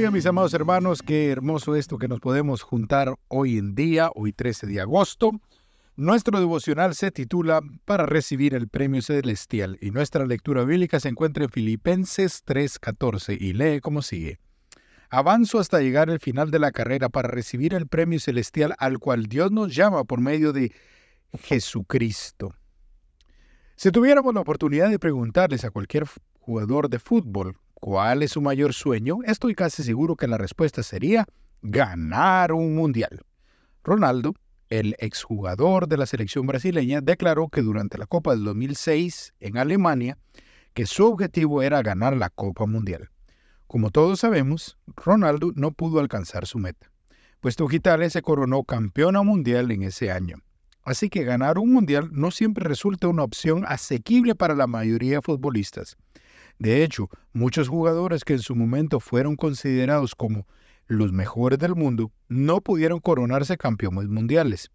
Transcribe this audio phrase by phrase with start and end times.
[0.00, 1.02] día, mis amados hermanos.
[1.02, 5.32] Qué hermoso esto que nos podemos juntar hoy en día, hoy 13 de agosto.
[5.94, 11.44] Nuestro devocional se titula Para recibir el premio celestial y nuestra lectura bíblica se encuentra
[11.44, 14.38] en Filipenses 3:14 y lee como sigue.
[15.10, 19.26] Avanzo hasta llegar al final de la carrera para recibir el premio celestial al cual
[19.26, 20.72] Dios nos llama por medio de
[21.42, 22.54] Jesucristo.
[23.76, 26.06] Si tuviéramos la oportunidad de preguntarles a cualquier
[26.38, 31.26] jugador de fútbol cuál es su mayor sueño, estoy casi seguro que la respuesta sería
[31.62, 33.20] ganar un mundial.
[33.82, 34.34] Ronaldo,
[34.68, 40.18] el exjugador de la selección brasileña, declaró que durante la Copa del 2006 en Alemania,
[40.74, 43.10] que su objetivo era ganar la Copa Mundial.
[43.66, 46.90] Como todos sabemos, Ronaldo no pudo alcanzar su meta,
[47.40, 50.36] puesto que Italia se coronó campeona mundial en ese año.
[50.82, 55.22] Así que ganar un mundial no siempre resulta una opción asequible para la mayoría de
[55.22, 55.96] futbolistas.
[56.60, 60.46] De hecho, muchos jugadores que en su momento fueron considerados como
[60.86, 64.70] los mejores del mundo no pudieron coronarse campeones mundiales.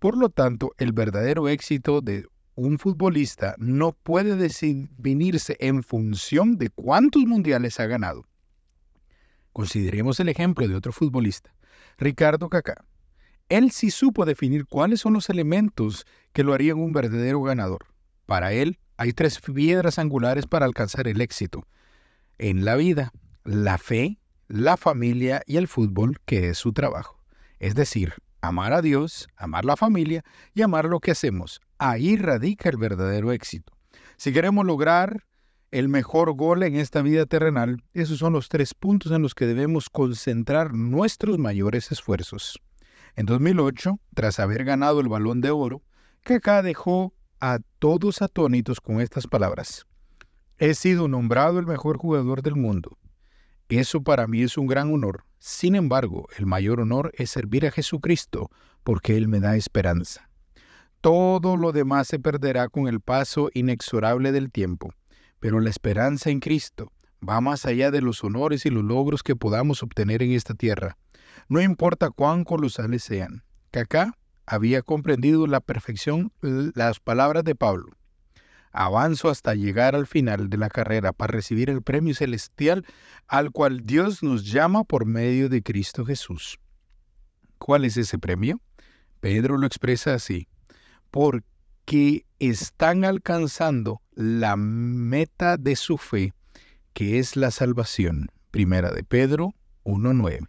[0.00, 6.68] Por lo tanto, el verdadero éxito de un futbolista no puede definirse en función de
[6.68, 8.26] cuántos mundiales ha ganado.
[9.52, 11.54] Consideremos el ejemplo de otro futbolista,
[11.96, 12.84] Ricardo Kaká.
[13.48, 17.86] Él sí supo definir cuáles son los elementos que lo harían un verdadero ganador.
[18.26, 21.66] Para él hay tres piedras angulares para alcanzar el éxito
[22.36, 23.12] en la vida,
[23.44, 27.18] la fe, la familia y el fútbol, que es su trabajo.
[27.60, 28.12] Es decir,
[28.42, 31.62] amar a Dios, amar la familia y amar lo que hacemos.
[31.78, 33.72] Ahí radica el verdadero éxito.
[34.18, 35.24] Si queremos lograr
[35.70, 39.46] el mejor gol en esta vida terrenal, esos son los tres puntos en los que
[39.46, 42.60] debemos concentrar nuestros mayores esfuerzos.
[43.16, 45.82] En 2008, tras haber ganado el balón de oro,
[46.22, 49.86] Kaká dejó a todos atónitos con estas palabras.
[50.58, 52.98] He sido nombrado el mejor jugador del mundo.
[53.68, 55.24] Eso para mí es un gran honor.
[55.38, 58.50] Sin embargo, el mayor honor es servir a Jesucristo,
[58.82, 60.28] porque Él me da esperanza.
[61.00, 64.92] Todo lo demás se perderá con el paso inexorable del tiempo
[65.40, 66.92] pero la esperanza en Cristo
[67.26, 70.96] va más allá de los honores y los logros que podamos obtener en esta tierra.
[71.48, 73.42] No importa cuán colosales sean.
[73.70, 74.16] Cacá
[74.50, 77.96] había comprendido la perfección las palabras de Pablo.
[78.72, 82.84] Avanzo hasta llegar al final de la carrera para recibir el premio celestial
[83.28, 86.58] al cual Dios nos llama por medio de Cristo Jesús.
[87.58, 88.60] ¿Cuál es ese premio?
[89.20, 90.48] Pedro lo expresa así.
[91.12, 91.44] Por
[91.84, 96.32] que están alcanzando la meta de su fe,
[96.92, 98.30] que es la salvación.
[98.50, 100.48] Primera de Pedro 1.9.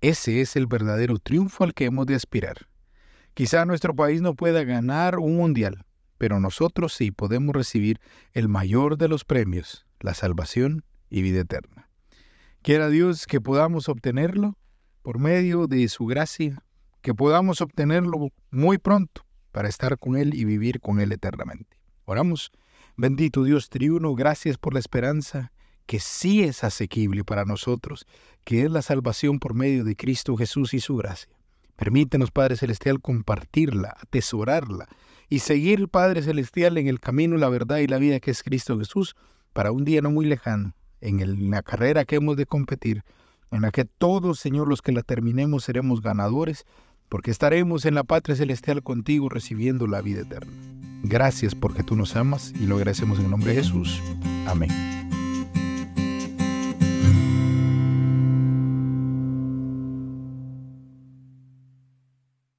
[0.00, 2.66] Ese es el verdadero triunfo al que hemos de aspirar.
[3.34, 5.84] Quizá nuestro país no pueda ganar un mundial,
[6.18, 8.00] pero nosotros sí podemos recibir
[8.32, 11.88] el mayor de los premios, la salvación y vida eterna.
[12.62, 14.56] Quiera Dios que podamos obtenerlo
[15.02, 16.62] por medio de su gracia,
[17.02, 21.76] que podamos obtenerlo muy pronto para estar con Él y vivir con Él eternamente.
[22.04, 22.52] Oramos.
[22.96, 25.50] Bendito Dios triuno, gracias por la esperanza
[25.86, 28.06] que sí es asequible para nosotros,
[28.44, 31.34] que es la salvación por medio de Cristo Jesús y su gracia.
[31.76, 34.88] Permítenos, Padre Celestial, compartirla, atesorarla
[35.28, 38.78] y seguir, Padre Celestial, en el camino, la verdad y la vida que es Cristo
[38.78, 39.16] Jesús,
[39.52, 43.02] para un día no muy lejano, en, la carrera que hemos de competir,
[43.50, 46.66] en la que todos, Señor, los que la terminemos, seremos ganadores
[47.08, 50.52] porque estaremos en la patria celestial contigo recibiendo la vida eterna.
[51.02, 54.02] Gracias porque tú nos amas y lo agradecemos en el nombre de Jesús.
[54.46, 54.93] Amén.